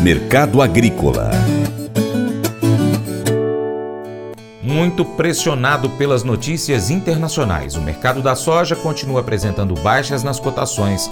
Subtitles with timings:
[0.00, 1.30] Mercado Agrícola
[4.62, 11.10] Muito pressionado pelas notícias internacionais, o mercado da soja continua apresentando baixas nas cotações.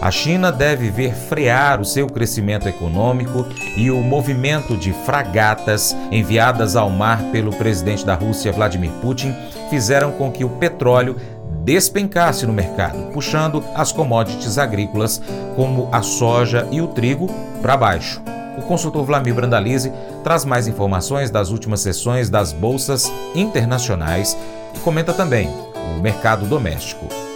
[0.00, 3.46] A China deve ver frear o seu crescimento econômico
[3.76, 9.34] e o movimento de fragatas enviadas ao mar pelo presidente da Rússia, Vladimir Putin,
[9.68, 11.16] fizeram com que o petróleo
[11.64, 15.20] despencasse no mercado, puxando as commodities agrícolas,
[15.56, 17.28] como a soja e o trigo,
[17.60, 18.22] para baixo.
[18.58, 19.92] O consultor Vlamir Brandalize
[20.22, 24.36] traz mais informações das últimas sessões das bolsas internacionais
[24.74, 25.48] e comenta também
[25.96, 27.29] o mercado doméstico.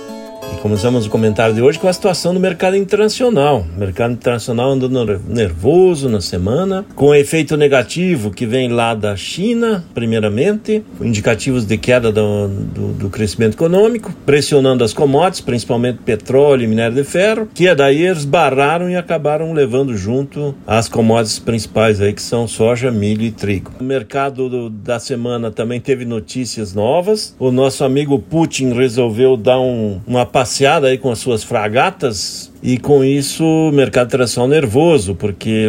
[0.64, 3.66] Começamos o comentário de hoje com a situação do mercado internacional.
[3.76, 9.84] O mercado internacional andando nervoso na semana, com efeito negativo que vem lá da China,
[9.92, 16.66] primeiramente, indicativos de queda do, do, do crescimento econômico, pressionando as commodities, principalmente petróleo e
[16.66, 22.22] minério de ferro, que daí esbarraram e acabaram levando junto as commodities principais aí, que
[22.22, 23.70] são soja, milho e trigo.
[23.78, 27.36] O mercado do, da semana também teve notícias novas.
[27.38, 30.24] O nosso amigo Putin resolveu dar um, uma
[30.54, 35.68] passeada aí com as suas fragatas e com isso o mercado internacional nervoso, porque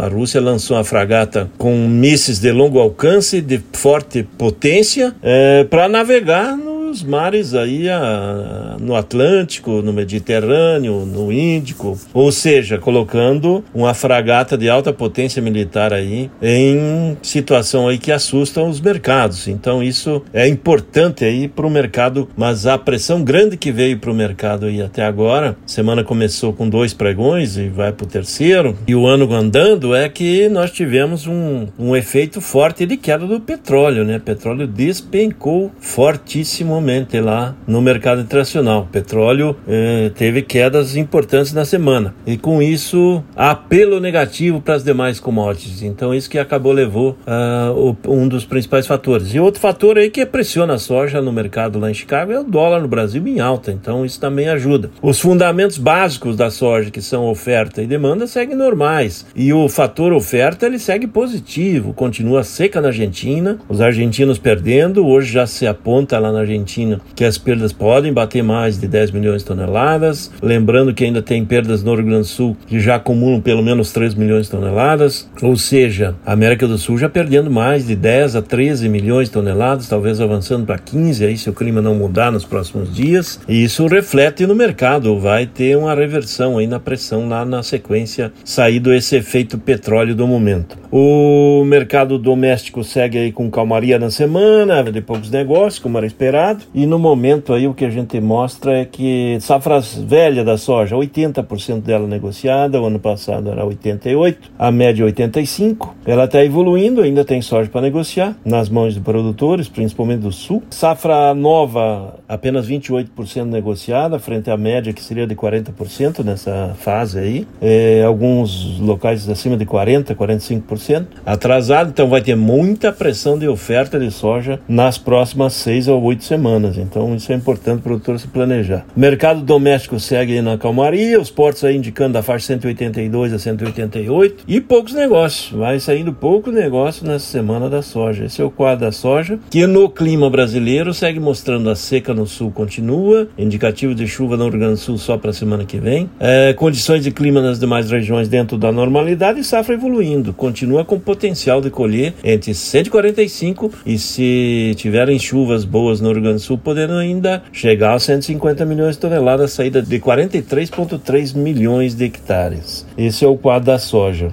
[0.00, 5.88] a Rússia lançou uma fragata com mísseis de longo alcance, de forte potência, é, para
[5.88, 13.64] navegar no os mares aí a, no Atlântico, no Mediterrâneo, no Índico, ou seja, colocando
[13.74, 19.48] uma fragata de alta potência militar aí em situação aí que assustam os mercados.
[19.48, 24.10] Então isso é importante aí para o mercado, mas a pressão grande que veio para
[24.10, 28.76] o mercado aí até agora, semana começou com dois pregões e vai para o terceiro,
[28.86, 33.40] e o ano andando é que nós tivemos um, um efeito forte de queda do
[33.40, 34.18] petróleo, né?
[34.18, 36.79] Petróleo despencou fortíssimo
[37.20, 38.82] lá no mercado internacional.
[38.82, 44.84] O petróleo eh, teve quedas importantes na semana e com isso apelo negativo para as
[44.84, 45.82] demais commodities.
[45.82, 49.34] Então isso que acabou levou uh, um dos principais fatores.
[49.34, 52.44] E outro fator aí que pressiona a soja no mercado lá em Chicago é o
[52.44, 53.70] dólar no Brasil em alta.
[53.72, 54.90] Então isso também ajuda.
[55.02, 60.12] Os fundamentos básicos da soja que são oferta e demanda seguem normais e o fator
[60.12, 61.92] oferta ele segue positivo.
[61.92, 65.06] Continua seca na Argentina, os argentinos perdendo.
[65.06, 68.86] Hoje já se aponta lá na Argentina Argentina que as perdas podem bater mais de
[68.86, 70.30] 10 milhões de toneladas.
[70.40, 73.92] Lembrando que ainda tem perdas no Rio Grande do Sul que já acumulam pelo menos
[73.92, 75.28] 3 milhões de toneladas.
[75.42, 79.34] Ou seja, a América do Sul já perdendo mais de 10 a 13 milhões de
[79.34, 83.40] toneladas, talvez avançando para 15 aí se o clima não mudar nos próximos dias.
[83.48, 88.32] E isso reflete no mercado, vai ter uma reversão aí na pressão lá na sequência,
[88.44, 90.79] saído esse efeito petróleo do momento.
[90.92, 96.64] O mercado doméstico segue aí com calmaria na semana, de poucos negócios, como era esperado.
[96.74, 100.96] E no momento aí o que a gente mostra é que safras velha da soja,
[100.96, 105.94] 80% dela negociada, o ano passado era 88, a média 85.
[106.04, 110.62] Ela está evoluindo, ainda tem soja para negociar nas mãos de produtores, principalmente do sul.
[110.70, 117.46] Safra nova, apenas 28% negociada, frente à média que seria de 40% nessa fase aí.
[117.60, 123.98] É, alguns locais acima de 40, 45% atrasado, então vai ter muita pressão de oferta
[123.98, 126.78] de soja nas próximas seis ou oito semanas.
[126.78, 128.84] Então isso é importante o produtor se planejar.
[128.96, 134.60] Mercado doméstico segue na calmaria, os portos aí indicando da faixa 182 a 188 e
[134.60, 135.52] poucos negócios.
[135.58, 138.24] Vai saindo pouco negócio nessa semana da soja.
[138.24, 142.26] Esse é o quadro da soja, que no clima brasileiro segue mostrando a seca no
[142.26, 145.78] sul continua, indicativo de chuva no Rio Grande do Sul só para a semana que
[145.78, 150.84] vem, é, condições de clima nas demais regiões dentro da normalidade e safra evoluindo, continua
[150.84, 156.42] com potencial de colher entre 145 e se tiverem chuvas boas no Rio Grande do
[156.42, 162.86] Sul, podendo ainda chegar a 150 milhões de toneladas, saída de 43,3 milhões de hectares.
[162.96, 164.32] Esse é o quadro da soja.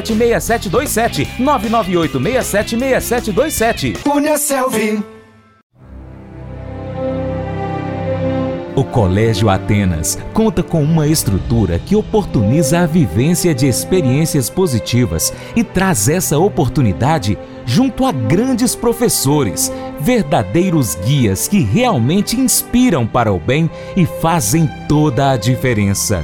[0.01, 1.27] 998676727.
[1.39, 3.97] 998676727.
[4.03, 5.01] Cunha Selvi.
[8.73, 15.63] O Colégio Atenas conta com uma estrutura que oportuniza a vivência de experiências positivas e
[15.63, 23.69] traz essa oportunidade junto a grandes professores, verdadeiros guias que realmente inspiram para o bem
[23.95, 26.23] e fazem toda a diferença.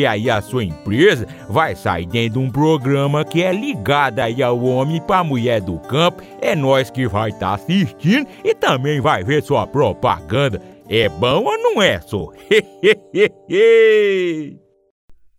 [0.05, 4.63] aí a sua empresa vai sair dentro de um programa que é ligado aí ao
[4.63, 6.23] homem para mulher do campo.
[6.41, 10.61] É nós que vai estar tá assistindo e também vai ver sua propaganda.
[10.89, 12.27] É bom ou não é, só?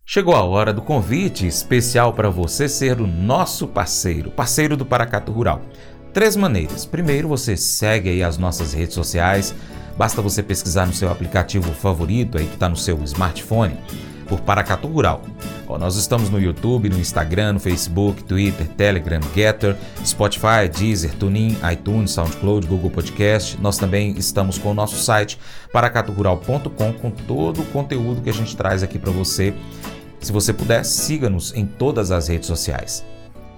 [0.04, 5.32] Chegou a hora do convite especial para você ser o nosso parceiro, parceiro do Paracato
[5.32, 5.62] Rural.
[6.12, 6.84] Três maneiras.
[6.84, 9.54] Primeiro, você segue aí as nossas redes sociais.
[9.96, 13.78] Basta você pesquisar no seu aplicativo favorito aí que está no seu smartphone
[14.32, 15.20] por Paracatu Rural.
[15.78, 22.12] Nós estamos no YouTube, no Instagram, no Facebook, Twitter, Telegram, Getter, Spotify, Deezer, TuneIn, iTunes,
[22.12, 23.60] SoundCloud, Google Podcast.
[23.60, 25.38] Nós também estamos com o nosso site
[25.70, 29.54] paracaturural.com com todo o conteúdo que a gente traz aqui para você
[30.18, 33.04] se você puder, siga-nos em todas as redes sociais.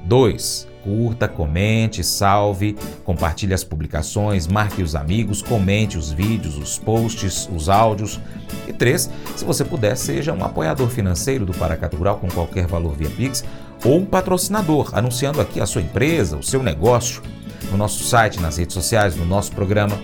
[0.07, 0.74] 2.
[0.85, 7.71] Curta, comente, salve, compartilhe as publicações, marque os amigos, comente os vídeos, os posts, os
[7.71, 8.21] áudios.
[8.69, 9.11] E 3.
[9.35, 13.43] Se você puder, seja um apoiador financeiro do Paracato Rural com qualquer valor via Pix
[13.83, 17.23] ou um patrocinador, anunciando aqui a sua empresa, o seu negócio,
[17.71, 19.99] no nosso site, nas redes sociais, no nosso programa.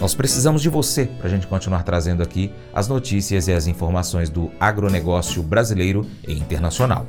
[0.00, 4.28] Nós precisamos de você para a gente continuar trazendo aqui as notícias e as informações
[4.28, 7.06] do agronegócio brasileiro e internacional.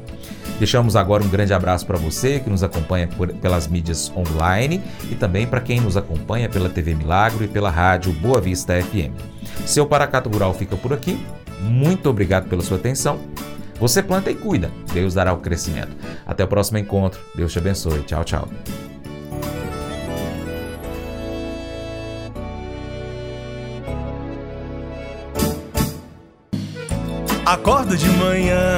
[0.62, 4.80] Deixamos agora um grande abraço para você que nos acompanha por, pelas mídias online
[5.10, 9.12] e também para quem nos acompanha pela TV Milagro e pela rádio Boa Vista FM.
[9.66, 11.20] Seu Paracato Rural fica por aqui.
[11.62, 13.20] Muito obrigado pela sua atenção.
[13.80, 14.70] Você planta e cuida.
[14.94, 15.98] Deus dará o crescimento.
[16.28, 17.20] Até o próximo encontro.
[17.34, 18.04] Deus te abençoe.
[18.04, 18.48] Tchau, tchau.
[27.48, 28.78] Acordo de manhã